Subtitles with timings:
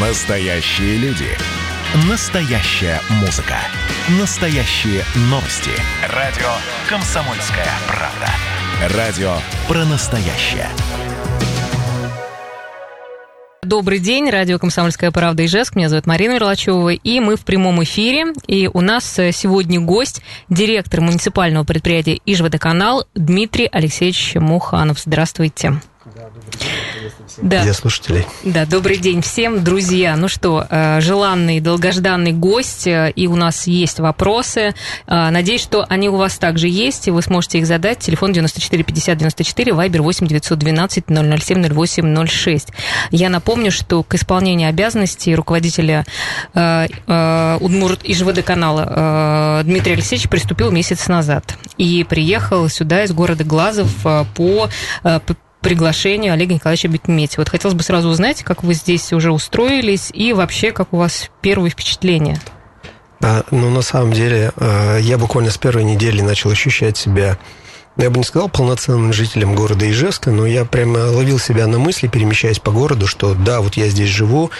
[0.00, 1.26] Настоящие люди.
[2.08, 3.56] Настоящая музыка.
[4.20, 5.72] Настоящие новости.
[6.14, 6.46] Радио
[6.88, 8.96] «Комсомольская правда».
[8.96, 9.32] Радио
[9.66, 10.68] про настоящее.
[13.64, 15.74] Добрый день, радио «Комсомольская правда» Ижевск.
[15.74, 18.26] Меня зовут Марина Мерлачева, и мы в прямом эфире.
[18.46, 25.00] И у нас сегодня гость, директор муниципального предприятия «Ижводоканал» Дмитрий Алексеевич Муханов.
[25.00, 25.80] Здравствуйте.
[26.14, 27.10] Да, добрый день.
[27.42, 27.62] Да.
[27.62, 28.26] Для слушателей.
[28.42, 30.16] Да, добрый день всем, друзья.
[30.16, 34.74] Ну что, э, желанный, долгожданный гость, э, и у нас есть вопросы.
[35.06, 38.00] Э, надеюсь, что они у вас также есть, и вы сможете их задать.
[38.00, 42.68] Телефон 94 50 94, вайбер 8 912 007 08 06.
[43.10, 46.04] Я напомню, что к исполнению обязанностей руководителя
[46.54, 53.90] Удмурт ИЖВД канала Дмитрий Алексеевич приступил месяц назад и приехал сюда из города Глазов
[54.34, 54.68] по
[55.60, 57.42] приглашению Олега Николаевича Бекметьева.
[57.42, 61.30] Вот хотелось бы сразу узнать, как вы здесь уже устроились и вообще, как у вас
[61.40, 62.40] первые впечатления?
[63.20, 67.38] А, ну, на самом деле, а, я буквально с первой недели начал ощущать себя
[67.98, 72.06] я бы не сказал полноценным жителем города Ижевска, но я прямо ловил себя на мысли,
[72.06, 74.50] перемещаясь по городу, что да, вот я здесь живу,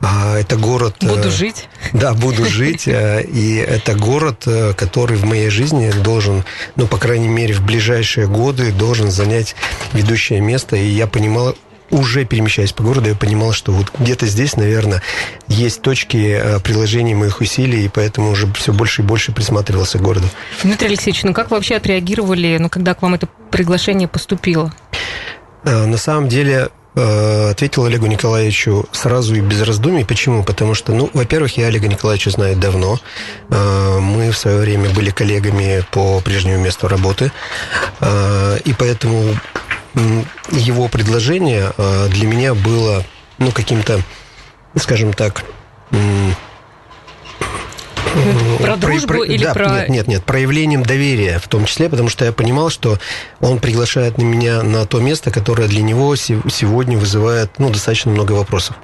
[0.00, 0.96] а это город...
[1.02, 1.68] Буду э, жить.
[1.92, 6.44] Да, буду жить, э, и это город, э, который в моей жизни должен,
[6.76, 9.56] ну, по крайней мере, в ближайшие годы должен занять
[9.92, 11.54] ведущее место, и я понимал,
[11.90, 15.02] уже перемещаясь по городу, я понимал, что вот где-то здесь, наверное,
[15.48, 20.02] есть точки э, приложения моих усилий, и поэтому уже все больше и больше присматривался к
[20.02, 20.28] городу.
[20.62, 24.72] Дмитрий Алексеевич, ну как вы вообще отреагировали, ну, когда к вам это приглашение поступило?
[25.64, 30.04] Э, на самом деле, э, ответил Олегу Николаевичу сразу и без раздумий.
[30.04, 30.42] Почему?
[30.42, 32.98] Потому что, ну, во-первых, я Олега Николаевича знаю давно.
[33.48, 37.30] Мы в свое время были коллегами по прежнему месту работы.
[38.00, 39.36] И поэтому
[40.50, 43.04] его предложение а, для меня было,
[43.38, 44.00] ну, каким-то,
[44.76, 45.44] скажем так,
[48.62, 49.68] про дружбу про, или да, про...
[49.68, 52.98] Нет, нет, нет, проявлением доверия в том числе, потому что я понимал, что
[53.40, 58.32] он приглашает на меня на то место, которое для него сегодня вызывает ну, достаточно много
[58.32, 58.76] вопросов.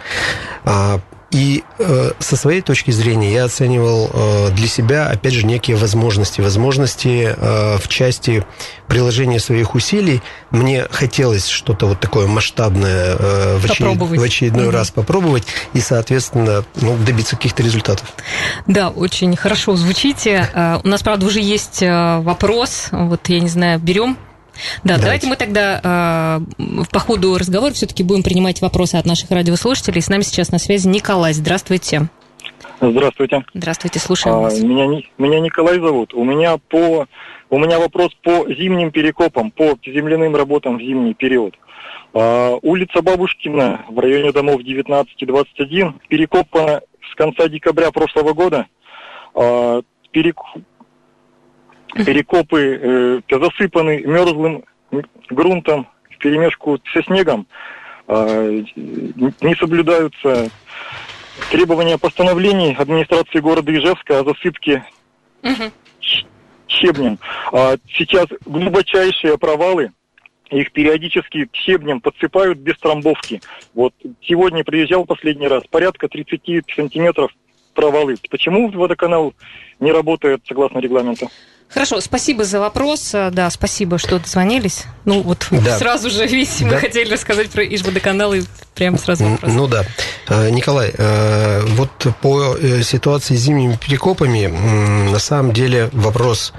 [1.33, 6.43] И э, со своей точки зрения я оценивал э, для себя, опять же, некие возможности.
[6.43, 8.45] Возможности э, в части
[8.87, 10.21] приложения своих усилий.
[10.51, 13.97] Мне хотелось что-то вот такое масштабное э, в, очеред...
[13.97, 14.73] в очередной угу.
[14.73, 18.13] раз попробовать и, соответственно, ну, добиться каких-то результатов.
[18.67, 20.51] Да, очень хорошо звучите.
[20.53, 22.89] Э, у нас, правда, уже есть э, вопрос.
[22.93, 24.19] Вот, я не знаю, берем
[24.85, 29.31] да, давайте, давайте мы тогда э, по ходу разговора все-таки будем принимать вопросы от наших
[29.31, 30.01] радиослушателей.
[30.01, 31.33] С нами сейчас на связи Николай.
[31.33, 32.09] Здравствуйте.
[32.81, 33.45] Здравствуйте.
[33.55, 34.59] Здравствуйте, слушаем а, вас.
[34.59, 36.15] Меня, меня Николай зовут.
[36.15, 37.07] У меня по
[37.53, 41.55] у меня вопрос по зимним перекопам, по земляным работам в зимний период.
[42.15, 46.81] А, улица Бабушкина в районе домов 19 и 21 перекопана
[47.11, 48.67] с конца декабря прошлого года.
[49.35, 50.37] А, перек,
[51.95, 54.65] Перекопы э, засыпаны мерзлым
[55.31, 57.47] грунтом в перемешку со снегом.
[58.09, 60.51] Э, не соблюдаются
[61.51, 64.85] требования постановлений администрации города Ижевска о засыпке
[65.43, 65.71] угу.
[66.69, 67.19] щебнем.
[67.53, 69.93] А сейчас глубочайшие провалы,
[70.51, 73.41] их периодически щебнем подсыпают без трамбовки.
[73.75, 77.31] Вот сегодня приезжал последний раз, порядка 30 сантиметров
[77.75, 78.17] провалы.
[78.31, 79.35] Почему водоканал
[79.81, 81.31] не работает согласно регламенту?
[81.73, 83.15] Хорошо, спасибо за вопрос.
[83.15, 84.85] Э, да, спасибо, что дозвонились.
[85.05, 85.79] Ну, вот да.
[85.79, 86.73] сразу же, видите, да.
[86.73, 88.43] мы хотели рассказать про ИЖВД-канал, и
[88.75, 89.53] прямо сразу вопрос.
[89.53, 89.85] Ну да.
[90.29, 91.91] Э, Николай, э, вот
[92.21, 94.47] по ситуации с зимними перекопами,
[95.11, 96.53] на самом деле вопрос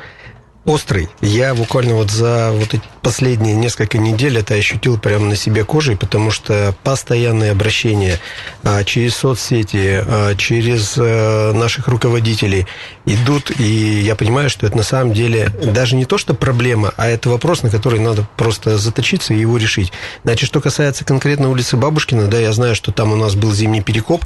[0.65, 1.09] острый.
[1.21, 5.97] Я буквально вот за вот эти последние несколько недель это ощутил прямо на себе кожей,
[5.97, 8.19] потому что постоянное обращение
[8.63, 12.65] а, через соцсети, а, через а, наших руководителей
[13.05, 17.07] идут, и я понимаю, что это на самом деле даже не то, что проблема, а
[17.07, 19.91] это вопрос, на который надо просто заточиться и его решить.
[20.23, 23.81] Значит, что касается конкретно улицы Бабушкина, да, я знаю, что там у нас был зимний
[23.81, 24.23] перекоп,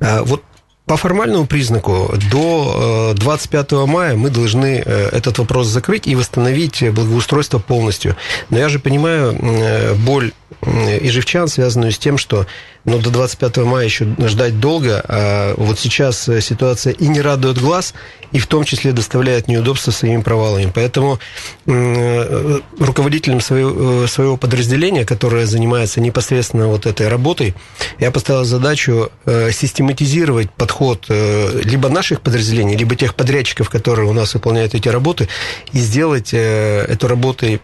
[0.00, 0.42] вот
[0.86, 6.82] по формальному признаку до 25 э, мая мы должны э, этот вопрос закрыть и восстановить
[6.92, 8.16] благоустройство полностью.
[8.50, 10.32] Но я же понимаю э, боль
[10.62, 12.46] ижевчан, связанную с тем, что
[12.84, 17.94] но до 25 мая еще ждать долго, а вот сейчас ситуация и не радует глаз,
[18.32, 20.72] и в том числе доставляет неудобства своими провалами.
[20.74, 21.18] Поэтому
[21.64, 27.54] руководителем своего, своего подразделения, которое занимается непосредственно вот этой работой,
[28.00, 34.12] я поставил задачу э, систематизировать подход э, либо наших подразделений, либо тех подрядчиков, которые у
[34.12, 35.28] нас выполняют эти работы,
[35.72, 37.60] и сделать э, эту работу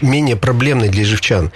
[0.00, 1.52] менее проблемной для ижевчан.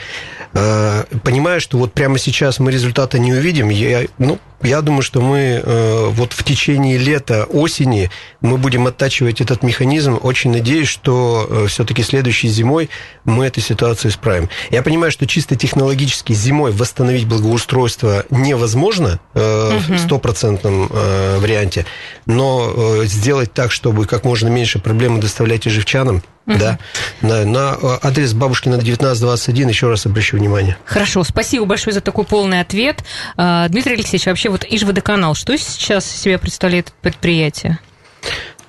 [0.53, 3.69] Понимаю, что вот прямо сейчас мы результата не увидим.
[3.69, 8.11] Я, ну, я думаю, что мы э, вот в течение лета, осени
[8.41, 10.19] мы будем оттачивать этот механизм.
[10.23, 12.89] Очень надеюсь, что э, все-таки следующей зимой
[13.25, 14.49] мы эту ситуацию исправим.
[14.71, 21.87] Я понимаю, что чисто технологически зимой восстановить благоустройство невозможно э, в стопроцентном варианте,
[22.27, 26.59] но сделать так, чтобы как можно меньше проблем доставлять ижевчанам, Угу.
[26.59, 26.79] Да.
[27.23, 30.77] На, на адрес Бабушкина 1921 еще раз обращу внимание.
[30.85, 33.05] Хорошо, спасибо большое за такой полный ответ.
[33.37, 37.79] Дмитрий Алексеевич, вообще вот Ижводоканал, что сейчас себя представляет предприятие?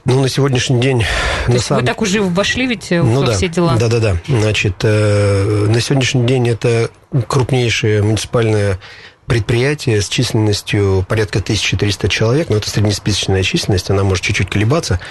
[0.06, 1.04] Ну, на сегодняшний день...
[1.48, 1.82] То есть самом...
[1.82, 3.76] вы так уже вошли ведь ну, во да, все дела?
[3.76, 4.16] Да-да-да.
[4.28, 6.90] Значит, э, на сегодняшний день это
[7.28, 8.80] крупнейшее муниципальное
[9.26, 15.02] предприятие с численностью порядка 1300 человек, но это среднесписочная численность, она может чуть-чуть колебаться.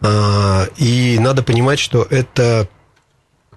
[0.00, 2.68] А, и надо понимать, что это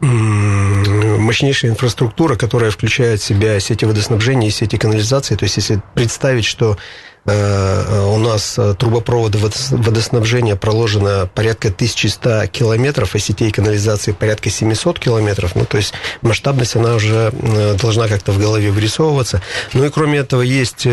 [0.01, 5.36] мощнейшая инфраструктура, которая включает в себя сети водоснабжения и сети канализации.
[5.36, 6.77] То есть, если представить, что
[7.25, 15.56] у нас э, трубопровода водоснабжения проложено порядка 1100 километров, а сетей канализации порядка 700 километров.
[15.56, 19.41] Ну, то есть масштабность, она уже э, должна как-то в голове вырисовываться.
[19.73, 20.88] Ну и кроме этого есть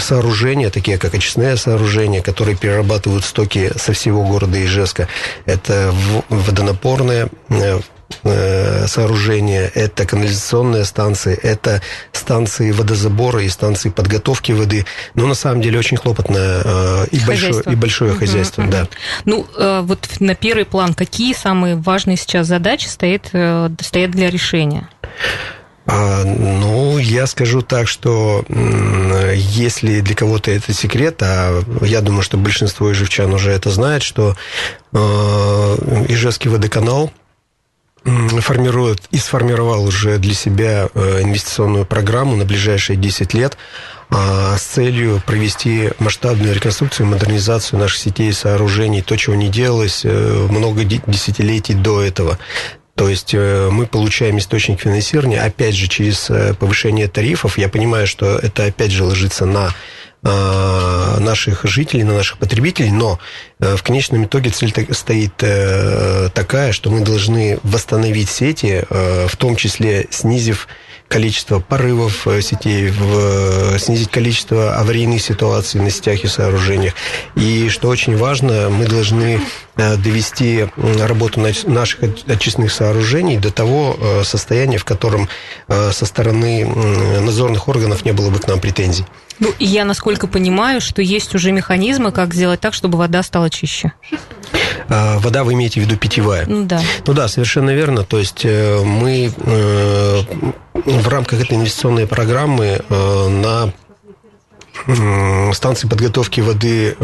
[0.00, 5.08] сооружения, такие как очистные сооружения, которые перерабатывают стоки со всего города Ижевска.
[5.46, 5.94] Это
[6.28, 7.28] водонапорные
[8.24, 11.82] Э, сооружения, это канализационные станции, это
[12.12, 14.86] станции водозабора и станции подготовки воды.
[15.14, 18.62] Но на самом деле очень хлопотное э, и большое, и большое угу, хозяйство.
[18.62, 18.70] Угу.
[18.70, 18.88] Да.
[19.26, 24.88] Ну, э, вот на первый план, какие самые важные сейчас задачи стоят, стоят для решения?
[25.86, 28.44] А, ну, я скажу так, что
[29.34, 34.34] если для кого-то это секрет, а я думаю, что большинство ижевчан уже это знает, что
[34.92, 37.12] Ижевский водоканал–
[38.40, 43.56] формирует и сформировал уже для себя э, инвестиционную программу на ближайшие 10 лет
[44.10, 49.48] а, с целью провести масштабную реконструкцию и модернизацию наших сетей и сооружений, то, чего не
[49.48, 52.38] делалось э, много десятилетий до этого.
[52.94, 57.58] То есть э, мы получаем источник финансирования, опять же, через повышение тарифов.
[57.58, 59.74] Я понимаю, что это, опять же, ложится на
[60.22, 63.18] наших жителей, на наших потребителей, но
[63.60, 69.56] э, в конечном итоге цель стоит э, такая, что мы должны восстановить сети, в том
[69.56, 70.68] числе снизив
[71.08, 72.92] количество порывов сетей,
[73.78, 76.94] снизить количество аварийных ситуаций на сетях и сооружениях.
[77.34, 79.40] И что очень важно, мы должны
[79.78, 85.28] довести работу наших очистных сооружений до того состояния, в котором
[85.68, 86.66] со стороны
[87.20, 89.06] надзорных органов не было бы к нам претензий.
[89.38, 93.50] Ну, и я, насколько понимаю, что есть уже механизмы, как сделать так, чтобы вода стала
[93.50, 93.92] чище.
[94.88, 96.46] Вода вы имеете в виду питьевая?
[96.46, 96.80] Ну да.
[97.06, 98.04] Ну да, совершенно верно.
[98.04, 100.22] То есть э, мы э,
[100.74, 103.72] в рамках этой инвестиционной программы э, на
[105.52, 106.96] станции подготовки воды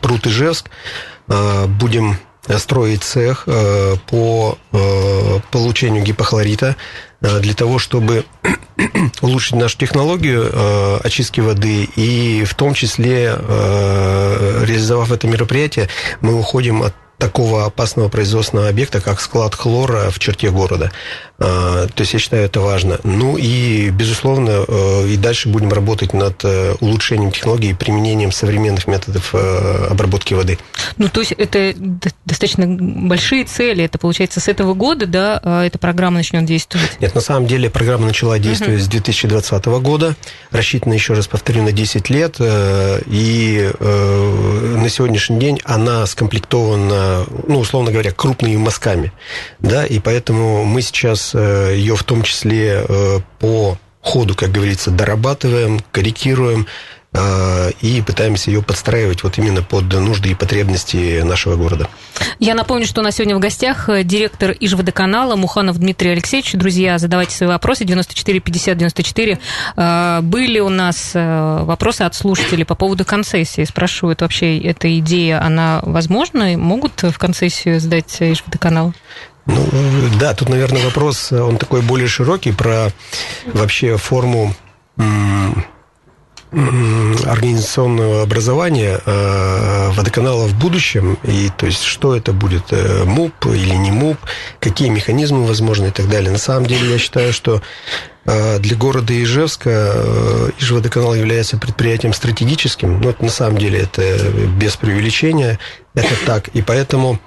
[0.00, 0.70] Прут Ижевск
[1.78, 2.16] будем
[2.58, 3.46] строить цех
[4.10, 4.58] по
[5.50, 6.76] получению гипохлорита
[7.20, 8.24] для того, чтобы
[9.22, 15.88] улучшить нашу технологию э, очистки воды, и в том числе, э, реализовав это мероприятие,
[16.20, 20.90] мы уходим от такого опасного производственного объекта, как склад хлора в черте города.
[21.38, 22.98] А, то есть я считаю это важно.
[23.02, 28.86] Ну и, безусловно, э, и дальше будем работать над э, улучшением технологий и применением современных
[28.86, 30.58] методов э, обработки воды.
[30.98, 31.74] Ну, то есть это
[32.26, 33.84] достаточно большие цели.
[33.84, 37.00] Это, получается, с этого года, да, а эта программа начнет действовать?
[37.00, 38.84] Нет, на самом деле программа начала действовать uh-huh.
[38.84, 40.16] с 2020 года.
[40.50, 42.36] Рассчитана, еще раз повторю, на 10 лет.
[42.40, 47.09] И на сегодняшний день она скомплектована
[47.46, 49.12] ну, условно говоря, крупными мазками,
[49.58, 54.90] да, и поэтому мы сейчас э, ее в том числе э, по ходу, как говорится,
[54.90, 56.66] дорабатываем, корректируем,
[57.80, 61.88] и пытаемся ее подстраивать вот именно под нужды и потребности нашего города.
[62.38, 66.52] Я напомню, что у нас сегодня в гостях э, директор Ижводоканала Муханов Дмитрий Алексеевич.
[66.52, 69.38] Друзья, задавайте свои вопросы 94 50 94.
[70.22, 73.64] Были у нас э, вопросы от слушателей по поводу концессии.
[73.64, 76.56] Спрашивают, вообще эта идея, она возможна?
[76.56, 78.94] Могут в концессию сдать Ижводоканал?
[79.46, 79.66] Ну,
[80.20, 82.90] да, тут, наверное, вопрос, он такой более широкий про
[83.46, 84.54] вообще форму
[86.52, 93.74] организационного образования э, водоканала в будущем, и то есть что это будет, э, МУП или
[93.74, 94.18] не МУП,
[94.58, 96.30] какие механизмы возможны и так далее.
[96.30, 97.62] На самом деле я считаю, что
[98.24, 104.02] э, для города Ижевска Ижводоканал является предприятием стратегическим, но это, на самом деле это
[104.58, 105.58] без преувеличения,
[105.94, 107.20] это так, и поэтому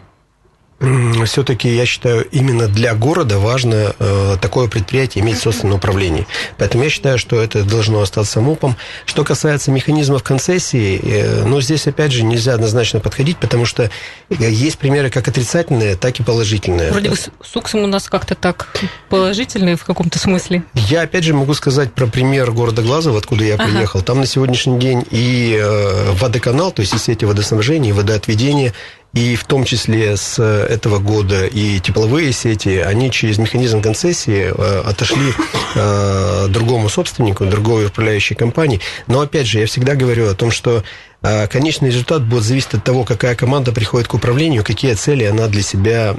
[1.25, 6.27] все-таки, я считаю, именно для города важно э, такое предприятие иметь собственное управление.
[6.57, 8.75] Поэтому я считаю, что это должно остаться МУПом.
[9.05, 13.89] Что касается механизмов концессии, э, ну, здесь, опять же, нельзя однозначно подходить, потому что
[14.29, 16.91] есть примеры как отрицательные, так и положительные.
[16.91, 18.67] Вроде бы с СУКСом у нас как-то так
[19.09, 20.63] положительные в каком-то смысле.
[20.73, 23.99] Я, опять же, могу сказать про пример города Глазова, откуда я приехал.
[23.99, 24.05] Ага.
[24.05, 28.73] Там на сегодняшний день и э, водоканал, то есть и сети водоснабжения, и водоотведения,
[29.13, 34.81] и в том числе с этого года и тепловые сети, они через механизм концессии э,
[34.81, 35.33] отошли
[35.75, 38.81] э, другому собственнику, другой управляющей компании.
[39.05, 40.83] Но опять же, я всегда говорю о том, что
[41.21, 45.47] э, конечный результат будет зависеть от того, какая команда приходит к управлению, какие цели она
[45.47, 46.15] для себя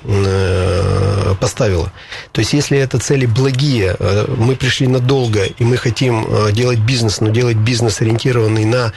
[1.40, 1.92] поставила.
[2.30, 3.96] То есть, если это цели благие,
[4.36, 8.92] мы пришли надолго, и мы хотим делать бизнес, но делать бизнес ориентированный на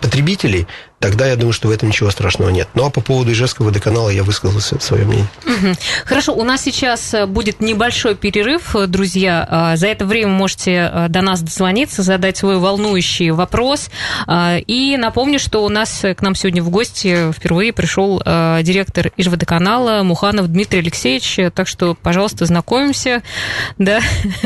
[0.00, 0.66] потребителей,
[1.00, 2.68] тогда я думаю, что в этом ничего страшного нет.
[2.74, 5.28] Ну а по поводу Ижевского водоканала я высказался свое мнение.
[6.04, 9.46] Хорошо, у нас сейчас э, будет небольшой перерыв, э, друзья.
[9.48, 13.90] А, за это время можете э, до нас дозвониться, задать свой волнующий вопрос.
[14.28, 18.20] И напомню, что у нас к нам сегодня в гости впервые пришел
[18.62, 21.52] директор Ижводоканала Муханов Дмитрий Алексеевич.
[21.54, 23.22] Так что, пожалуйста, знакомимся
[23.78, 24.00] да,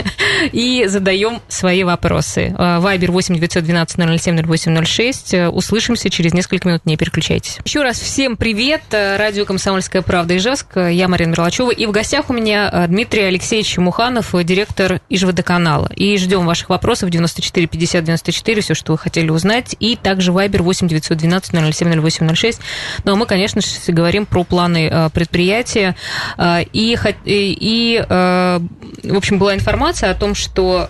[0.53, 2.55] и задаем свои вопросы.
[2.59, 5.35] Вайбер 8 912 007 0806.
[5.53, 7.59] Услышимся через несколько несколько минут, не переключайтесь.
[7.65, 8.83] Еще раз всем привет.
[8.91, 10.77] Радио «Комсомольская правда» Ижевск.
[10.77, 11.71] Я Марина Мерлачева.
[11.71, 15.89] И в гостях у меня э, Дмитрий Алексеевич Муханов, директор Ижводоканала.
[15.95, 19.77] И ждем ваших вопросов 94 50 94, все, что вы хотели узнать.
[19.79, 22.61] И также Вайбер 8 912 007 0806.
[23.05, 25.95] Ну, а мы, конечно же, говорим про планы э, предприятия.
[26.39, 30.89] Э, и, и, в общем, была информация о том, что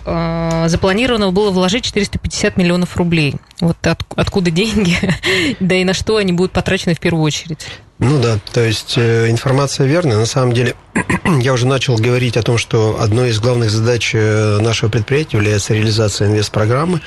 [0.67, 3.35] запланировано было вложить 450 миллионов рублей.
[3.63, 4.97] Вот от, откуда деньги,
[5.59, 7.67] да и на что они будут потрачены в первую очередь.
[7.99, 10.17] Ну да, то есть э, информация верная.
[10.17, 10.75] На самом деле,
[11.39, 15.73] я уже начал говорить о том, что одной из главных задач э, нашего предприятия является
[15.73, 17.01] реализация инвестпрограммы.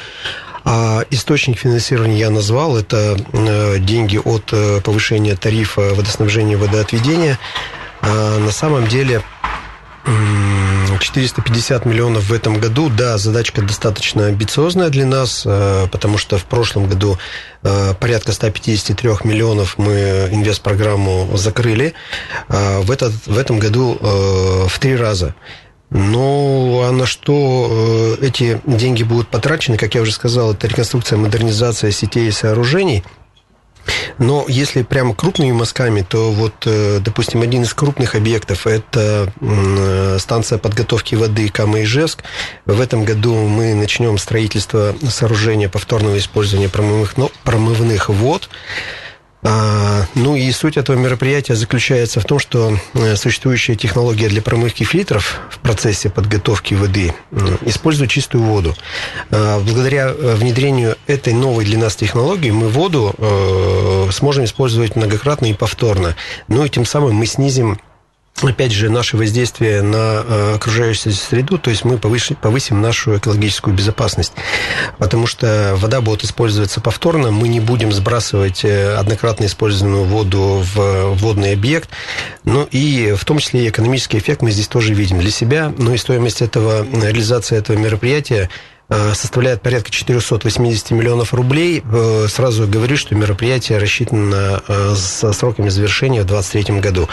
[0.65, 2.77] А источник финансирования я назвал.
[2.77, 4.53] Это э, деньги от
[4.83, 7.39] повышения тарифа водоснабжения и водоотведения.
[8.01, 9.23] А на самом деле
[11.01, 16.45] 450 миллионов в этом году, да, задачка достаточно амбициозная для нас, э, потому что в
[16.45, 17.19] прошлом году
[17.63, 21.95] э, порядка 153 миллионов мы инвестпрограмму закрыли,
[22.49, 25.35] а в, этот, в этом году э, в три раза.
[25.91, 31.93] Ну, а на что эти деньги будут потрачены, как я уже сказал, это реконструкция, модернизация
[31.93, 33.05] сетей и сооружений–
[34.19, 40.19] но если прямо крупными мазками, то вот, э, допустим, один из крупных объектов– это э,
[40.19, 42.23] станция подготовки воды Кама-Ижевск.
[42.65, 47.15] В этом году мы начнем строительство сооружения повторного использования промывных,
[47.45, 48.49] промывных вод.
[49.49, 54.83] А, ну и суть этого мероприятия заключается в том, что э, существующая технология для промывки
[54.83, 57.15] фильтров в процессе подготовки воды
[57.65, 58.75] использует чистую воду.
[59.31, 65.47] А, благодаря э, внедрению этой новой для нас технологии мы воду э, сможем использовать многократно
[65.47, 66.17] и повторно.
[66.49, 67.79] Ну и тем самым мы снизим
[68.43, 73.75] опять же, наше воздействие на э, окружающую среду, то есть мы повысим, повысим нашу экологическую
[73.75, 74.33] безопасность.
[74.99, 81.15] Потому что вода будет использоваться повторно, мы не будем сбрасывать э, однократно использованную воду в
[81.15, 81.89] водный объект.
[82.45, 85.73] Ну и в том числе и экономический эффект мы здесь тоже видим для себя.
[85.77, 88.49] Ну и стоимость этого, реализации этого мероприятия Э,
[88.89, 91.83] составляет порядка 480 миллионов рублей.
[91.85, 97.09] Э, сразу говорю, что мероприятие рассчитано э, со сроками завершения в 2023 году.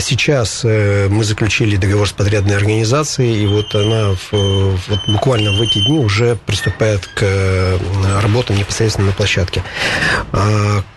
[0.00, 5.98] Сейчас мы заключили договор с подрядной организацией, и вот она вот буквально в эти дни
[5.98, 7.78] уже приступает к
[8.22, 9.62] работам непосредственно на площадке.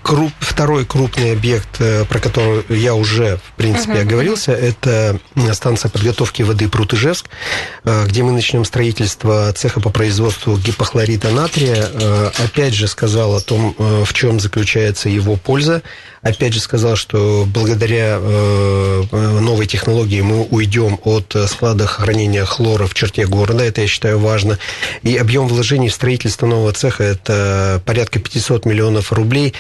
[0.03, 1.79] Круп, второй крупный объект,
[2.10, 4.01] про который я уже, в принципе, uh-huh.
[4.01, 5.19] оговорился, это
[5.53, 7.27] станция подготовки воды Прут-Ижевск,
[7.83, 13.75] где мы начнем строительство цеха по производству гипохлорида натрия э, опять же сказал о том,
[13.77, 15.81] э, в чем заключается его польза.
[16.22, 22.93] Опять же сказал, что благодаря э, новой технологии мы уйдем от склада хранения хлора в
[22.93, 23.63] черте города.
[23.63, 24.57] Это, я считаю, важно.
[25.01, 29.53] И объем вложений в строительство нового цеха– это порядка 500 миллионов рублей.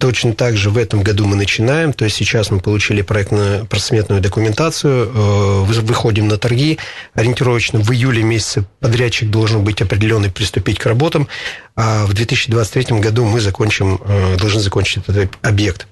[0.00, 5.06] Точно так же в этом году мы начинаем, то есть сейчас мы получили проектно-просметную документацию,
[5.06, 6.78] э, выходим на торги,
[7.12, 11.28] ориентировочно в июле месяце подрядчик должен быть определенный, приступить к работам,
[11.76, 15.86] а в 2023 году мы закончим, э, должны закончить этот объект.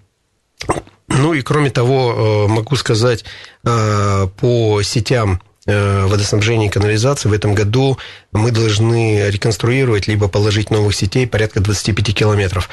[1.09, 3.27] Ну и кроме того, э, могу сказать
[3.63, 7.99] по сетям водоснабжения и канализации в этом году
[8.33, 12.71] мы должны реконструировать либо положить новых сетей порядка 25 километров.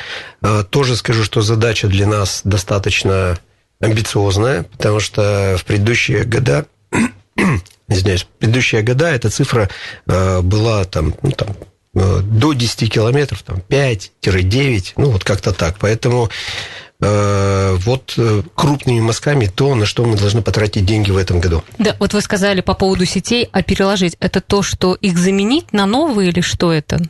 [0.69, 3.37] Тоже скажу, что задача для нас достаточно
[3.81, 6.65] амбициозная, потому что в предыдущие года
[7.89, 9.69] извиняюсь, предыдущие года эта цифра
[10.05, 11.49] была там, ну, там
[11.95, 15.77] до 10 километров, там 5-9, ну вот как-то так.
[15.79, 16.29] Поэтому
[17.01, 21.61] Э, вот э, крупными мазками то, на что мы должны потратить деньги в этом году.
[21.77, 25.85] Да, вот вы сказали по поводу сетей, а переложить, это то, что их заменить на
[25.85, 27.01] новые или что это?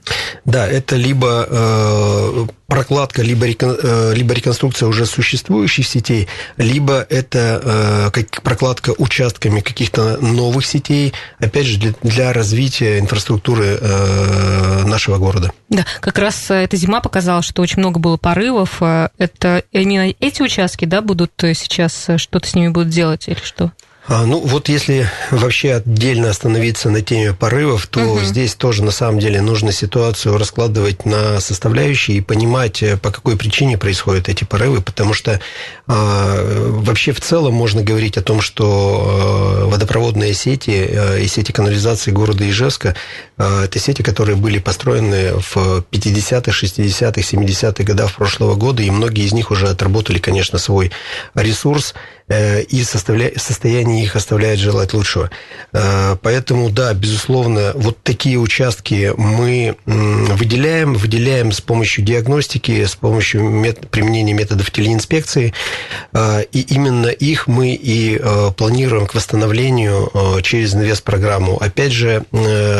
[0.43, 6.27] Да, это либо э, прокладка, либо, э, либо реконструкция уже существующих сетей,
[6.57, 14.83] либо это э, прокладка участками каких-то новых сетей, опять же, для, для развития инфраструктуры э,
[14.85, 15.51] нашего города.
[15.69, 18.81] Да, как раз эта зима показала, что очень много было порывов.
[18.81, 23.71] Это именно эти участки, да, будут сейчас, что-то с ними будут делать или что?
[24.07, 28.19] А, ну, вот если вообще отдельно остановиться на теме порывов, то угу.
[28.19, 33.35] здесь тоже на самом деле нужно ситуацию раскладывать на составляющие и понимать, э, по какой
[33.35, 35.39] причине происходят эти порывы, потому что
[35.87, 41.51] а, вообще в целом можно говорить о том, что а, водопроводные сети а, и сети
[41.51, 42.95] канализации города Ижевска
[43.37, 49.33] это сети, которые были построены в 50-х, 60-х, 70-х годах прошлого года, и многие из
[49.33, 50.91] них уже отработали, конечно, свой
[51.33, 51.93] ресурс.
[52.27, 55.29] Э, и состояние их оставляет желать лучшего.
[55.73, 63.43] Э, поэтому, да, безусловно, вот такие участки мы выделяем, выделяем с помощью диагностики, с помощью
[63.43, 65.53] мет- применения методов телеинспекции,
[66.13, 68.19] э, и именно их мы и
[68.57, 71.57] планируем к восстановлению через инвест-программу.
[71.61, 72.23] Опять же,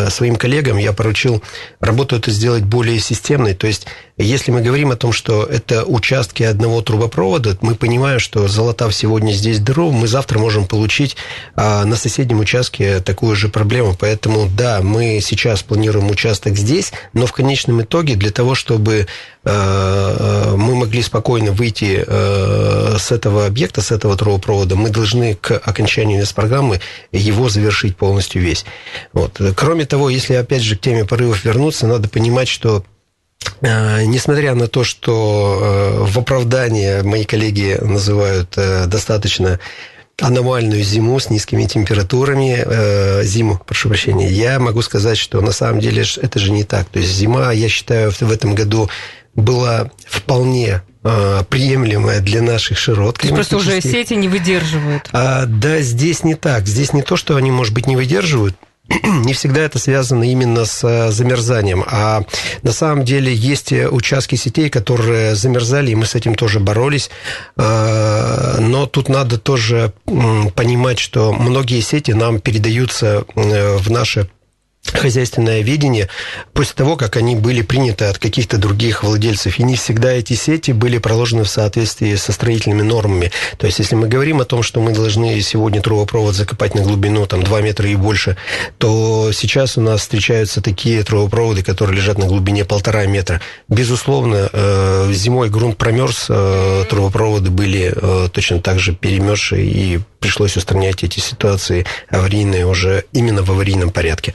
[0.10, 1.42] своим коллегам я поручил
[1.80, 3.88] работу эту сделать более системной, то есть
[4.18, 9.32] если мы говорим о том, что это участки одного трубопровода, мы понимаем, что залатав сегодня
[9.32, 11.18] здесь дыру, мы завтра можем получить
[11.56, 13.98] а, на соседнем участке такую же проблему.
[14.00, 19.08] Поэтому, да, мы сейчас планируем участок здесь, но в конечном итоге для того, чтобы
[19.46, 26.26] мы могли спокойно выйти а, с этого объекта, с этого трубопровода, мы должны к окончанию
[26.34, 28.66] программы его завершить полностью весь.
[29.14, 29.40] Вот.
[29.56, 32.84] Кроме того, если опять же к теме порывов вернуться, надо понимать, что
[33.62, 39.60] Э, несмотря на то, что э, в оправдании мои коллеги называют э, достаточно
[40.22, 46.06] аномальную зиму с низкими температурами, зиму, прошу прощения, я могу сказать, что на самом деле
[46.22, 46.88] это же не так.
[46.88, 48.90] То есть зима, я считаю, в этом году
[49.36, 50.82] была вполне
[51.50, 53.20] приемлемая для наших широт.
[53.20, 55.08] То есть просто уже сети не выдерживают.
[55.12, 56.66] А, да, здесь не так.
[56.66, 58.56] Здесь не то, что они, может быть, не выдерживают,
[59.04, 62.24] не всегда это связано именно с э, замерзанием, а
[62.62, 67.10] на самом деле есть участки сетей, которые замерзали, и мы с этим тоже боролись.
[67.58, 74.30] Э, но тут надо тоже понимать, что многие сети нам передаются э, в наше
[74.92, 76.10] хозяйственное видение
[76.54, 79.60] после того, как они были приняты от каких-то других владельцев.
[79.60, 83.32] И не всегда эти сети были проложены в соответствии со строительными нормами.
[83.58, 87.26] То есть, если мы говорим о том, что мы должны сегодня трубопровод закопать на глубину
[87.26, 88.38] там, 2 метра и больше,
[88.78, 93.42] то сейчас у нас встречаются такие трубопроводы, которые лежат на глубине полтора метра.
[93.68, 100.58] Безусловно, э, зимой грунт промерз, э, трубопроводы были э, точно так же перемерзшие и пришлось
[100.58, 104.34] устранять эти ситуации аварийные уже именно в аварийном порядке.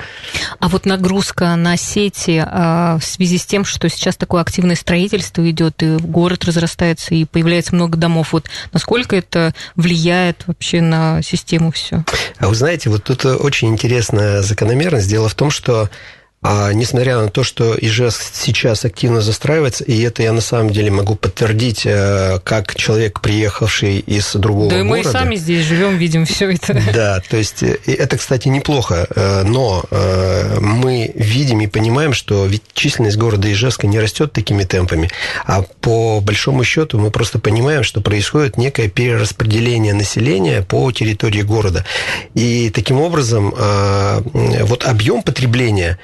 [0.61, 5.51] А вот нагрузка на сети а, в связи с тем, что сейчас такое активное строительство
[5.51, 11.73] идет, и город разрастается, и появляется много домов, вот насколько это влияет вообще на систему
[11.73, 12.05] все?
[12.39, 15.09] А вы знаете, вот тут очень интересная закономерность.
[15.09, 15.91] Дело в том, что
[16.43, 20.91] а несмотря на то, что Ижевск сейчас активно застраивается, и это я на самом деле
[20.91, 24.89] могу подтвердить, э, как человек, приехавший из другого да города.
[24.89, 26.81] Да мы и сами здесь живем, видим все это.
[26.95, 29.85] Да, то есть э, это, кстати, неплохо, э, но
[30.61, 35.11] мы видим и понимаем, что ведь численность города Ижевска не растет такими темпами,
[35.45, 41.85] а по большому счету мы просто понимаем, что происходит некое перераспределение населения по территории города.
[42.35, 45.99] И таким образом вот объем потребления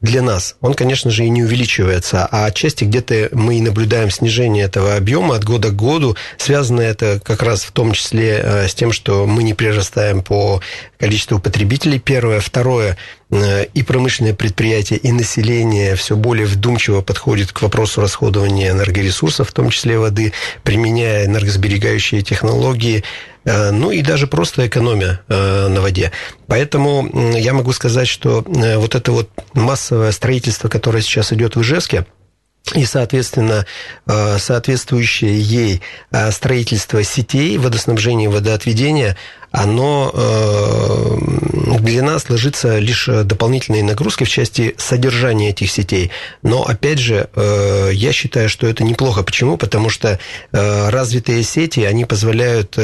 [0.00, 4.64] для нас, он, конечно же, и не увеличивается, а отчасти где-то мы и наблюдаем снижение
[4.64, 6.16] этого объема от года к году.
[6.36, 10.60] Связано это как раз в том числе э, с тем, что мы не прирастаем по
[10.98, 12.40] количеству потребителей, первое.
[12.40, 12.96] Второе,
[13.30, 19.68] и промышленные предприятия, и население все более вдумчиво подходит к вопросу расходования энергоресурсов, в том
[19.68, 23.04] числе воды, применяя энергосберегающие технологии,
[23.48, 26.12] Э, ну и даже просто экономия э, на воде.
[26.46, 31.62] Поэтому я могу сказать, что э, вот это вот массовое строительство, которое сейчас идет в
[31.62, 32.06] Ижевске,
[32.74, 33.64] и, соответственно,
[34.04, 35.80] соответствующее ей
[36.30, 39.16] строительство сетей водоснабжения и водоотведения,
[39.50, 40.12] оно
[41.80, 46.10] для нас ложится лишь дополнительные нагрузки в части содержания этих сетей.
[46.42, 47.28] Но, опять же,
[47.92, 49.22] я считаю, что это неплохо.
[49.22, 49.56] Почему?
[49.56, 50.18] Потому что
[50.52, 52.76] развитые сети, они позволяют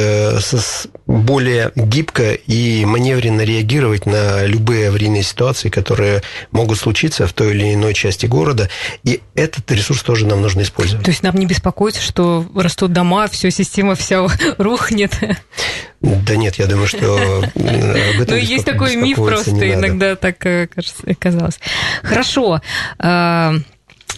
[1.07, 7.73] более гибко и маневренно реагировать на любые аварийные ситуации, которые могут случиться в той или
[7.73, 8.69] иной части города.
[9.03, 11.05] И этот ресурс тоже нам нужно использовать.
[11.05, 14.25] То есть нам не беспокоиться, что растут дома, все, система вся
[14.57, 15.13] рухнет?
[16.01, 20.67] Да нет, я думаю, что этом Ну, есть такой миф просто, иногда так э,
[21.19, 21.59] казалось.
[22.03, 22.61] Хорошо.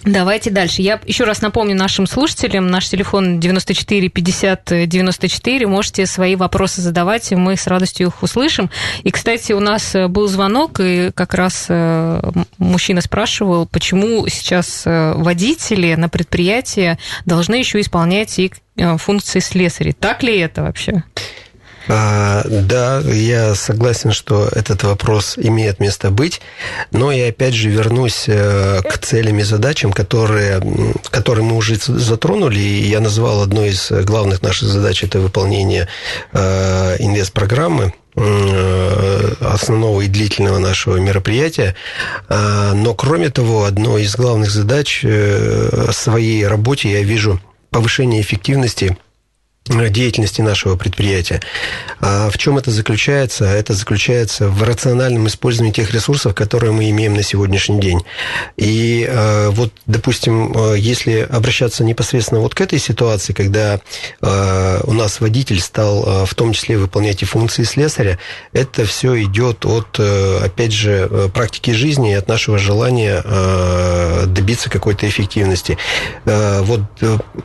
[0.03, 0.81] Давайте дальше.
[0.81, 5.67] Я еще раз напомню нашим слушателям, наш телефон 94 50 94.
[5.67, 8.69] Можете свои вопросы задавать, мы с радостью их услышим.
[9.03, 12.21] И, кстати, у нас был звонок, и как раз э,
[12.57, 19.93] мужчина спрашивал, почему сейчас э, водители на предприятии должны еще исполнять и э, функции слесарей.
[19.93, 21.03] Так ли это вообще?
[21.87, 26.41] А, да, я согласен, что этот вопрос имеет место быть,
[26.91, 30.61] но я опять же вернусь э, к целям и задачам, которые,
[31.09, 35.87] которые мы уже затронули, и я назвал одной из главных наших задач это выполнение
[36.33, 41.75] э, инвест-программы э, основного и длительного нашего мероприятия.
[42.27, 45.05] А, но, кроме того, одной из главных задач
[45.91, 48.97] своей работе я вижу повышение эффективности
[49.67, 51.41] деятельности нашего предприятия.
[51.99, 53.45] А в чем это заключается?
[53.45, 58.01] Это заключается в рациональном использовании тех ресурсов, которые мы имеем на сегодняшний день.
[58.55, 63.79] И э, вот, допустим, э, если обращаться непосредственно вот к этой ситуации, когда
[64.21, 68.17] э, у нас водитель стал в том числе выполнять и функции слесаря,
[68.53, 73.23] это все идет от, опять же, практики жизни и от нашего желания
[74.25, 75.77] добиться какой-то эффективности.
[76.25, 76.81] Вот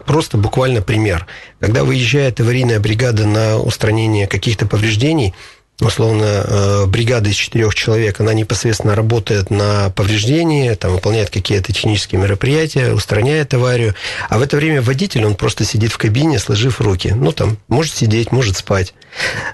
[0.07, 1.27] просто буквально пример.
[1.63, 5.33] Когда выезжает аварийная бригада на устранение каких-то повреждений,
[5.81, 12.21] условно, э, бригада из четырех человек, она непосредственно работает на повреждение, там, выполняет какие-то технические
[12.21, 13.95] мероприятия, устраняет аварию,
[14.29, 17.13] а в это время водитель, он просто сидит в кабине, сложив руки.
[17.15, 18.95] Ну, там, может сидеть, может спать.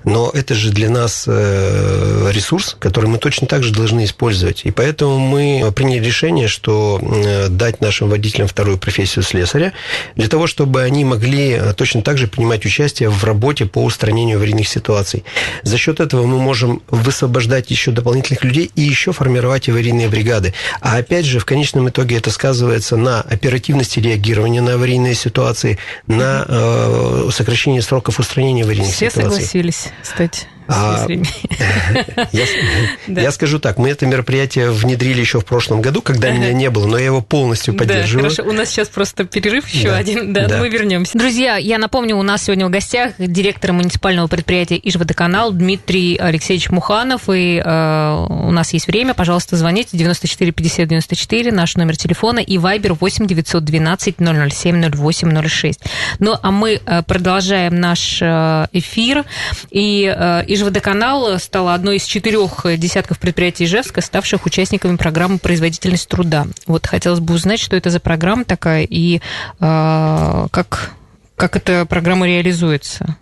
[0.04, 4.64] Но это же для нас э, ресурс, который мы точно так же должны использовать.
[4.64, 9.72] И поэтому мы приняли решение, что э, дать нашим водителям вторую профессию слесаря,
[10.14, 14.68] для того, чтобы они могли точно так же принимать участие в работе по устранению аварийных
[14.68, 15.24] ситуаций.
[15.62, 20.54] За счет этого мы можем высвобождать еще дополнительных людей и еще формировать аварийные бригады.
[20.80, 26.44] А опять же, в конечном итоге это сказывается на оперативности реагирования на аварийные ситуации, на
[26.48, 31.06] э, сокращение сроков устранения аварийных Все ситуаций согласились стать а,
[32.32, 32.44] я,
[33.08, 33.20] да.
[33.22, 36.86] я скажу так, мы это мероприятие внедрили еще в прошлом году, когда меня не было,
[36.86, 38.28] но я его полностью поддерживаю.
[38.28, 39.96] Да, хорошо, у нас сейчас просто перерыв еще да.
[39.96, 41.16] один, да, да, мы вернемся.
[41.16, 47.30] Друзья, я напомню, у нас сегодня в гостях директор муниципального предприятия Ижводоканал Дмитрий Алексеевич Муханов,
[47.30, 52.58] и э, у нас есть время, пожалуйста, звоните 94 50 94, наш номер телефона, и
[52.58, 55.80] Вайбер 8 912 007 08 06.
[56.18, 59.24] Ну, а мы э, продолжаем наш э, эфир,
[59.70, 66.46] и э, Ижводоканал стала одной из четырех десятков предприятий Ижевска, ставших участниками программы «Производительность труда».
[66.66, 69.20] Вот хотелось бы узнать, что это за программа такая и
[69.60, 70.90] э, как,
[71.36, 73.16] как эта программа реализуется.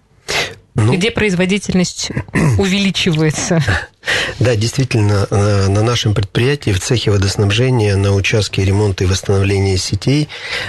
[0.76, 2.10] Ну, Где производительность
[2.58, 3.62] увеличивается?
[4.38, 10.28] Да, действительно, э, на нашем предприятии в цехе водоснабжения на участке ремонта и восстановления сетей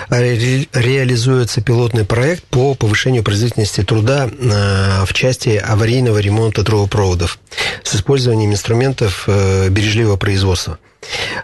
[0.10, 7.38] ре реализуется пилотный проект по повышению производительности труда э, в части аварийного ремонта трубопроводов
[7.84, 10.80] с использованием инструментов э, бережливого производства.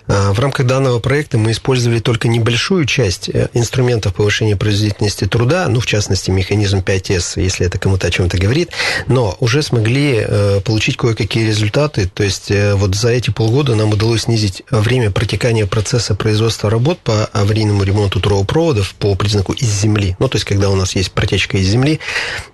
[0.07, 5.67] А, в рамках данного проекта мы использовали только небольшую часть э, инструментов повышения производительности труда,
[5.67, 8.71] ну, в частности, механизм 5С, если это кому-то о чем-то говорит,
[9.07, 12.09] но уже смогли э, получить кое-какие результаты.
[12.13, 16.99] То есть э, вот за эти полгода нам удалось снизить время протекания процесса производства работ
[16.99, 20.15] по аварийному ремонту трубопроводов по признаку из земли.
[20.19, 21.99] Ну, то есть когда у нас есть протечка из земли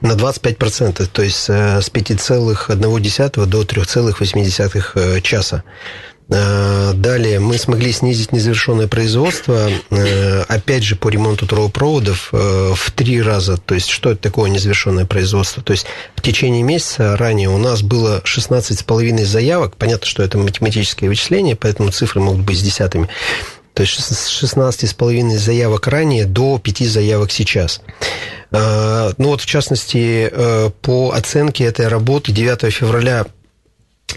[0.02, 5.64] на 25%, то есть с 5,1 до 3,8 часа.
[6.32, 12.92] Э, далее мы смогли снизить незавершенное производство, э, опять же, по ремонту трубопроводов э, в
[12.92, 13.58] три раза.
[13.58, 15.64] То есть, что это такое незавершенное производство?
[15.64, 19.76] То есть, в течение месяца ранее у нас было 16,5 заявок.
[19.76, 23.10] Понятно, что это математическое вычисление, поэтому цифры могут быть с десятыми.
[23.74, 27.82] То есть, с 16,5 заявок ранее до 5 заявок сейчас.
[28.52, 30.30] Ну вот, в частности,
[30.82, 33.26] по оценке этой работы 9 февраля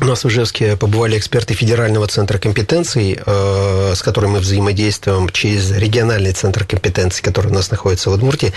[0.00, 5.70] у нас в Ижевске побывали эксперты Федерального центра компетенций, э, с которым мы взаимодействуем через
[5.70, 8.52] региональный центр компетенций, который у нас находится в Удмуртии.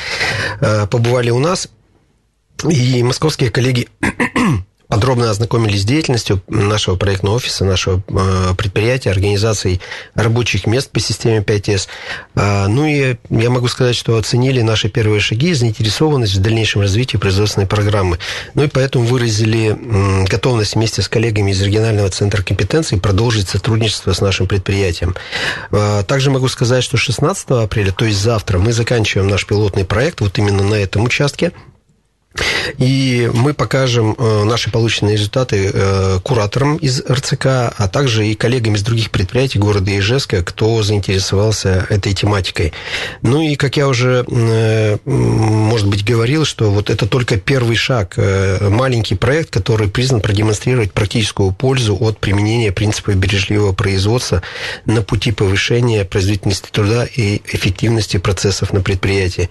[0.61, 1.67] Э, побывали у нас,
[2.63, 3.89] и московские коллеги
[4.87, 9.81] подробно ознакомились с деятельностью нашего проектного офиса, нашего э, предприятия, организаций
[10.13, 11.87] рабочих мест по системе 5С.
[12.35, 17.17] А, ну и я могу сказать, что оценили наши первые шаги, заинтересованность в дальнейшем развитии
[17.17, 18.19] производственной программы.
[18.53, 19.77] Ну и поэтому выразили
[20.27, 25.15] готовность вместе с коллегами из регионального центра компетенции продолжить сотрудничество с нашим предприятием.
[25.71, 30.21] А, также могу сказать, что 16 апреля, то есть завтра, мы заканчиваем наш пилотный проект
[30.21, 31.51] вот именно на этом участке.
[32.77, 38.75] И мы покажем э, наши полученные результаты э, кураторам из РЦК, а также и коллегам
[38.75, 42.73] из других предприятий города Ижевска, кто заинтересовался этой тематикой.
[43.21, 48.17] Ну и, как я уже, э, может быть, говорил, что вот это только первый шаг,
[48.17, 54.41] маленький проект, который признан продемонстрировать практическую пользу от применения принципа бережливого производства
[54.85, 59.49] на пути повышения производительности труда и эффективности процессов на предприятии.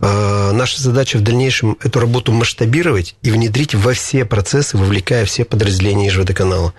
[0.00, 5.46] Наша задача в дальнейшем эту работу работу масштабировать и внедрить во все процессы, вовлекая все
[5.46, 6.74] подразделения ЖВД-канала.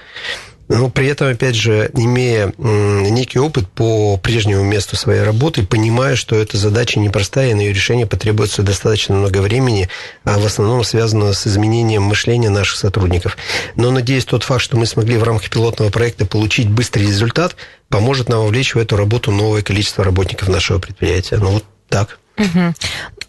[0.70, 6.36] Но при этом, опять же, имея некий опыт по прежнему месту своей работы, понимая, что
[6.36, 9.90] эта задача непростая, и на ее решение потребуется достаточно много времени,
[10.24, 13.36] а в основном связано с изменением мышления наших сотрудников.
[13.76, 17.56] Но, надеюсь, тот факт, что мы смогли в рамках пилотного проекта получить быстрый результат,
[17.90, 21.38] поможет нам вовлечь в эту работу новое количество работников нашего предприятия.
[21.38, 22.20] Ну, вот так.
[22.38, 22.74] Угу.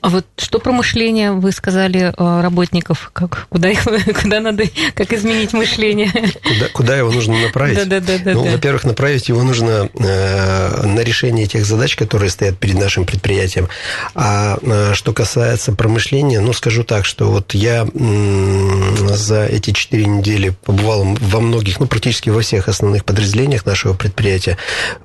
[0.04, 3.08] А вот что про мышление вы сказали э, работников?
[3.14, 3.84] Как, куда, их,
[4.22, 4.64] куда надо,
[4.94, 6.12] как изменить мышление?
[6.42, 7.76] Куда, куда его нужно направить?
[7.78, 8.18] Да, да, да.
[8.22, 8.50] да ну, да.
[8.50, 13.70] во-первых, направить его нужно э, на решение тех задач, которые стоят перед нашим предприятием.
[14.14, 20.04] А э, что касается промышления, ну, скажу так, что вот я э, за эти четыре
[20.04, 24.58] недели побывал во многих, ну, практически во всех основных подразделениях нашего предприятия,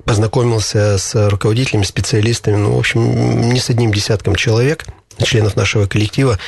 [0.04, 4.84] познакомился с руководителями, специалистами, ну, в общем, не с одним десятком человек–
[5.24, 6.38] членов нашего коллектива,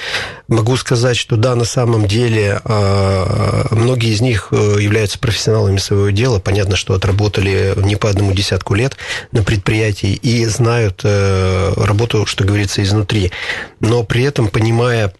[0.48, 6.10] могу сказать, что да, на самом деле а, многие из них э, являются профессионалами своего
[6.10, 6.38] дела.
[6.38, 8.96] Понятно, что отработали не по одному десятку лет
[9.32, 13.32] на предприятии и знают э, работу, что говорится, изнутри.
[13.80, 15.12] Но при этом, понимая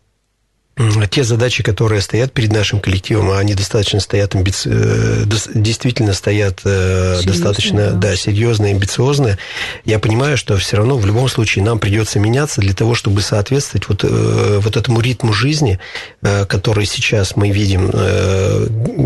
[1.10, 4.70] те задачи, которые стоят перед нашим коллективом, а они достаточно стоят амбици...
[4.72, 8.08] Э, действительно стоят э, Серьезно, достаточно да.
[8.12, 9.36] Да, серьезные, амбициозные.
[9.84, 13.86] Я понимаю, что все равно в любом случае нам придется меняться для того, чтобы соответствовать
[13.88, 15.78] вот, э, вот этому ритму жизни,
[16.22, 17.90] который сейчас мы видим,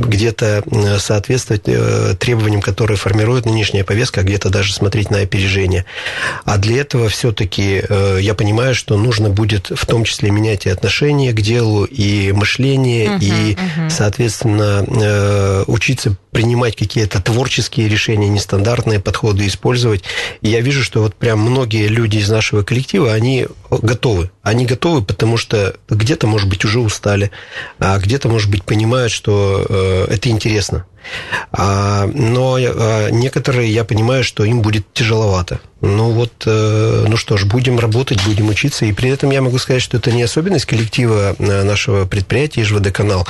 [0.00, 0.62] где-то
[0.98, 1.64] соответствовать
[2.18, 5.84] требованиям, которые формирует нынешняя повестка, а где-то даже смотреть на опережение.
[6.44, 7.82] А для этого все-таки
[8.20, 13.16] я понимаю, что нужно будет в том числе менять и отношения к делу, и мышление,
[13.16, 13.90] угу, и, угу.
[13.90, 20.04] соответственно, э, учиться принимать какие-то творческие решения, нестандартные подходы использовать.
[20.42, 24.30] И я вижу, что вот прям многие люди из нашего коллектива, они готовы.
[24.42, 27.30] Они готовы, потому что где-то, может быть, уже устали,
[27.78, 30.84] а где-то, может быть, понимают, что э, это интересно.
[31.52, 35.60] А, но а, некоторые, я понимаю, что им будет тяжеловато.
[35.82, 38.86] Ну вот, э, ну что ж, будем работать, будем учиться.
[38.86, 43.26] И при этом я могу сказать, что это не особенность коллектива э, нашего предприятия ЖВД-канал.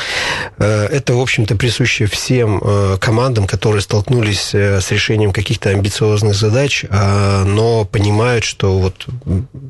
[0.59, 2.62] Э, это, в общем-то, присуще всем
[3.01, 9.07] командам, которые столкнулись с решением каких-то амбициозных задач, а, но понимают, что вот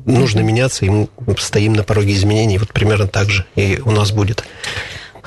[0.05, 2.57] нужно меняться, и мы стоим на пороге изменений.
[2.57, 4.43] Вот примерно так же и у нас будет.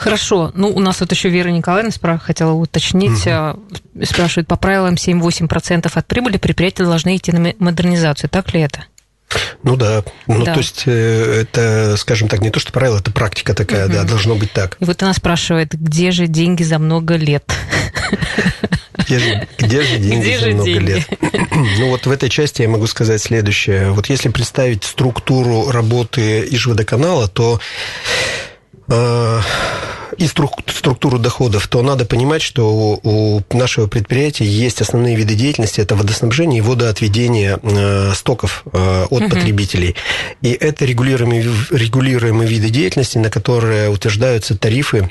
[0.00, 0.50] Хорошо.
[0.54, 3.26] Ну, у нас вот еще Вера Николаевна спра- хотела уточнить.
[3.26, 4.04] Угу.
[4.06, 8.30] Спрашивает, по правилам 7-8% от прибыли предприятия должны идти на модернизацию.
[8.30, 8.84] Так ли это?
[9.62, 10.02] Ну да.
[10.26, 10.54] Ну, да.
[10.54, 13.92] то есть, э, это, скажем так, не то, что правило, это практика такая, угу.
[13.92, 14.78] да, должно быть так.
[14.80, 17.44] И вот она спрашивает, где же деньги за много лет?
[18.96, 20.90] Где же, где же деньги где за же много деньги?
[20.90, 21.08] лет?
[21.78, 23.90] Ну вот в этой части я могу сказать следующее.
[23.90, 27.60] Вот если представить структуру работы Ижводоканала, то
[28.90, 35.94] и структуру доходов, то надо понимать, что у нашего предприятия есть основные виды деятельности, это
[35.96, 39.30] водоснабжение и водоотведение э, стоков э, от угу.
[39.30, 39.96] потребителей.
[40.42, 45.10] И это регулируемые, регулируемые виды деятельности, на которые утверждаются тарифы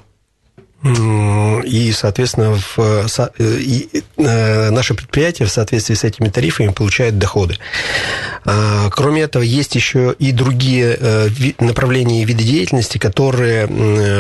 [0.82, 3.06] и, соответственно, в, э,
[3.60, 7.58] и, э, наше предприятие в соответствии с этими тарифами получает доходы.
[8.46, 11.28] А, кроме этого, есть еще и другие э,
[11.60, 13.68] направления и виды деятельности, которые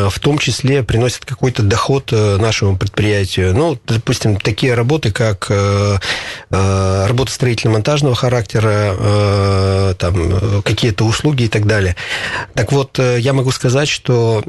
[0.10, 3.56] в том числе приносят какой-то доход нашему предприятию.
[3.56, 5.50] Ну, допустим, такие работы, как
[6.50, 11.96] работы строительно-монтажного характера, там, какие-то услуги и так далее.
[12.54, 14.44] Так вот, я могу сказать, что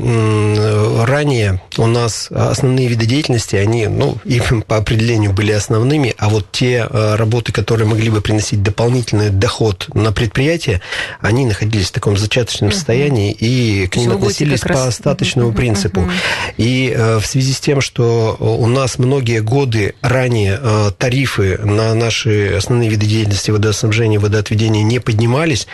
[1.06, 6.46] ранее у нас основные виды деятельности, они, ну, и по определению были основными, а вот
[6.52, 10.80] те работы, которые могли бы приносить дополнительный доход на предприятие,
[11.20, 16.08] они находились в таком зачаточном состоянии, и к ним относились по остаточному принципу.
[16.56, 22.54] И в связи с тем, что у нас многие годы ранее э, тарифы на наши
[22.56, 25.66] основные виды деятельности водоснабжения водоотведения не поднимались,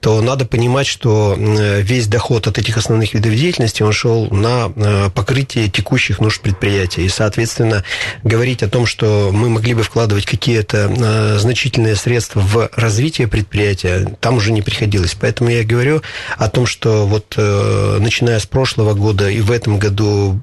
[0.00, 5.10] то надо понимать, что весь доход от этих основных видов деятельности, он шел на э,
[5.10, 7.02] покрытие текущих нужд предприятия.
[7.02, 7.84] И, соответственно,
[8.22, 14.16] говорить о том, что мы могли бы вкладывать какие-то э, значительные средства в развитие предприятия,
[14.20, 15.16] там уже не приходилось.
[15.18, 16.02] Поэтому я говорю
[16.36, 20.40] о том, что вот э, начиная с прошлого года и в этом году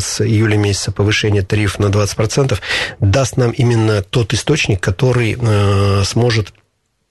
[0.00, 2.58] с июля месяца повышение тарифа на 20%
[3.00, 5.36] даст нам именно тот источник, который
[6.04, 6.52] сможет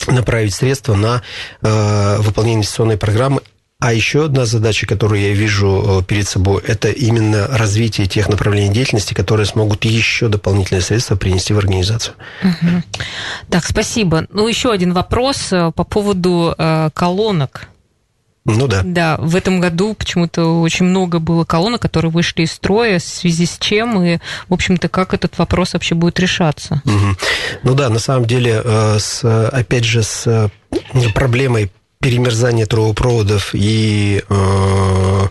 [0.07, 1.21] направить средства на
[1.61, 3.41] э, выполнение инвестиционной программы
[3.79, 8.73] а еще одна задача, которую я вижу э, перед собой, это именно развитие тех направлений
[8.73, 12.15] деятельности, которые смогут еще дополнительные средства принести в организацию.
[12.41, 12.83] Угу.
[13.49, 14.27] Так, спасибо.
[14.31, 17.67] Ну, еще один вопрос э, по поводу э, колонок.
[18.45, 18.81] Ну да.
[18.83, 23.47] Да, в этом году почему-то очень много было колонок, которые вышли из строя, в связи
[23.47, 26.81] с чем, и, в общем-то, как этот вопрос вообще будет решаться?
[26.85, 27.17] Угу.
[27.63, 30.49] Ну да, на самом деле, э, с, опять же, с э,
[31.15, 31.71] проблемой
[32.05, 35.27] перемерзания трубопроводов и э,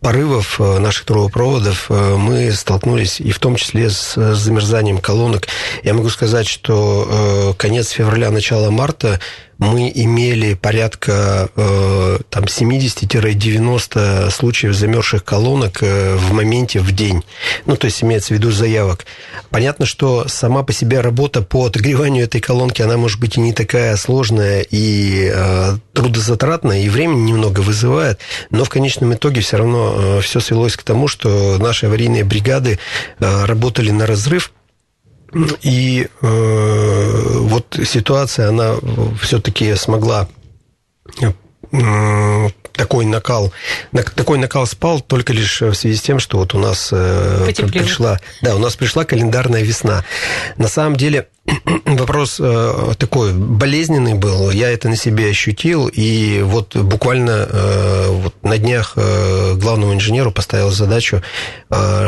[0.00, 5.48] порывов э, наших трубопроводов э, мы столкнулись и в том числе с, с замерзанием колонок.
[5.84, 9.20] Я могу сказать, что э, конец февраля, начало марта
[9.58, 17.24] мы имели порядка э, там 70-90 случаев замерзших колонок э, в моменте в день.
[17.66, 19.04] Ну, то есть имеется в виду заявок.
[19.50, 23.52] Понятно, что сама по себе работа по отогреванию этой колонки, она может быть и не
[23.52, 30.18] такая сложная и э, трудозатратная, и времени немного вызывает, но в конечном итоге все равно
[30.18, 32.78] э, все свелось к тому, что наши аварийные бригады
[33.18, 34.52] э, работали на разрыв,
[35.62, 38.76] и э, вот ситуация, она
[39.20, 40.28] все-таки смогла
[41.20, 43.52] э, такой накал,
[44.14, 48.18] такой накал спал только лишь в связи с тем, что вот у нас э, пришла,
[48.40, 50.04] да, у нас пришла календарная весна.
[50.56, 51.28] На самом деле
[51.84, 58.34] вопрос э, такой болезненный был, я это на себе ощутил, и вот буквально э, вот
[58.42, 61.22] на днях э, главному инженеру поставил задачу,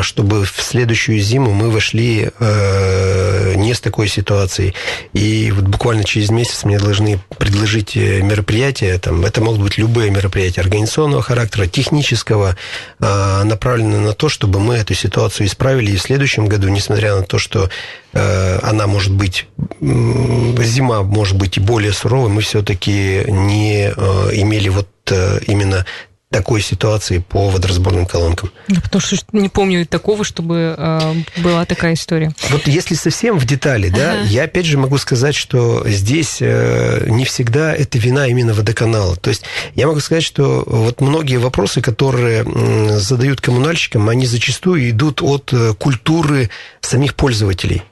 [0.01, 4.73] чтобы в следующую зиму мы вошли не с такой ситуацией,
[5.13, 10.61] и вот буквально через месяц мне должны предложить мероприятия, там, это могут быть любые мероприятия
[10.61, 12.57] организационного характера, технического,
[12.99, 17.37] направленные на то, чтобы мы эту ситуацию исправили, и в следующем году, несмотря на то,
[17.37, 17.69] что
[18.13, 19.47] она может быть,
[19.79, 25.85] зима может быть и более суровой, мы все-таки не э, имели вот э, именно
[26.31, 28.51] такой ситуации по водоразборным колонкам.
[28.69, 32.33] Да, потому что не помню такого, чтобы э, была такая история.
[32.49, 33.97] Вот если совсем в детали, ага.
[33.97, 39.17] да, я опять же могу сказать, что здесь э, не всегда это вина именно водоканала.
[39.17, 39.43] То есть
[39.75, 45.53] я могу сказать, что вот многие вопросы, которые э, задают коммунальщикам, они зачастую идут от
[45.77, 47.83] культуры самих пользователей.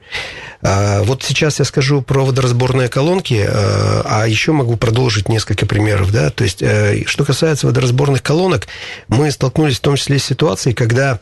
[0.62, 6.12] А, вот сейчас я скажу про водоразборные колонки, а, а еще могу продолжить несколько примеров.
[6.12, 6.30] Да?
[6.30, 8.68] То есть, э, что касается водоразборных колонок,
[9.08, 11.20] мы столкнулись в том числе с ситуацией, когда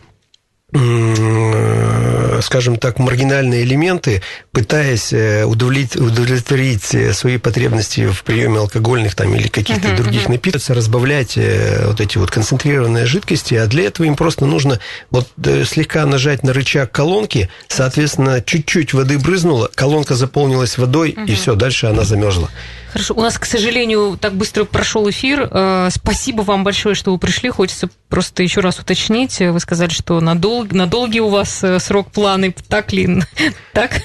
[2.41, 9.33] скажем так, маргинальные элементы, пытаясь э, удовлетворить, удовлетворить э, свои потребности в приеме алкогольных там,
[9.33, 10.31] или каких-то uh-huh, других uh-huh.
[10.31, 15.29] напитков, разбавлять вот эти вот концентрированные жидкости, а для этого им просто нужно вот
[15.65, 21.27] слегка нажать на рычаг колонки, соответственно, чуть-чуть воды брызнуло, колонка заполнилась водой, uh-huh.
[21.27, 22.49] и все, дальше она замерзла.
[22.91, 25.49] Хорошо, у нас, к сожалению, так быстро прошел эфир.
[25.51, 27.49] Э, спасибо вам большое, что вы пришли.
[27.49, 29.39] Хочется просто еще раз уточнить.
[29.39, 30.65] Вы сказали, что на, дол...
[30.71, 32.55] на долгий у вас э, срок планы.
[32.67, 33.21] Так ли?
[33.73, 34.01] Так?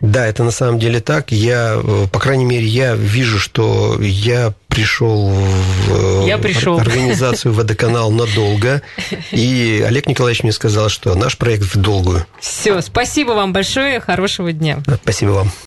[0.00, 1.30] Да, это на самом деле так.
[1.30, 6.78] Я, э, по крайней мере, я вижу, что я пришел в я пришел.
[6.78, 8.82] организацию «Водоканал» надолго.
[9.30, 12.26] И Олег Николаевич мне сказал, что наш проект в долгую.
[12.40, 14.00] Все, спасибо вам большое.
[14.00, 14.82] Хорошего дня.
[15.02, 15.50] Спасибо вам.